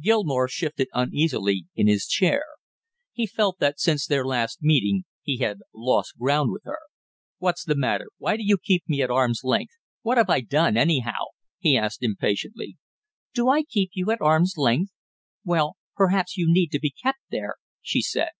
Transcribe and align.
Gilmore 0.00 0.46
shifted 0.46 0.86
uneasily 0.92 1.66
in 1.74 1.88
his 1.88 2.06
chair. 2.06 2.44
He 3.10 3.26
felt 3.26 3.58
that 3.58 3.80
since 3.80 4.06
their 4.06 4.24
last 4.24 4.62
meeting 4.62 5.06
he 5.24 5.38
had 5.38 5.58
lost 5.74 6.16
ground 6.16 6.52
with 6.52 6.62
her. 6.62 6.78
"What's 7.38 7.64
the 7.64 7.74
matter, 7.74 8.06
why 8.18 8.36
do 8.36 8.44
you 8.44 8.58
keep 8.58 8.84
me 8.86 9.02
at 9.02 9.10
arm's 9.10 9.40
length; 9.42 9.72
what 10.02 10.18
have 10.18 10.30
I 10.30 10.40
done, 10.40 10.76
anyhow?" 10.76 11.24
he 11.58 11.76
asked 11.76 12.04
impatiently. 12.04 12.76
"Do 13.34 13.48
I 13.48 13.64
keep 13.64 13.90
you 13.94 14.08
at 14.12 14.20
arm's 14.22 14.54
length? 14.56 14.92
Well, 15.44 15.74
perhaps 15.96 16.36
you 16.36 16.46
need 16.48 16.68
to 16.68 16.78
be 16.78 16.90
kept 17.02 17.18
there," 17.32 17.56
she 17.80 18.02
said. 18.02 18.30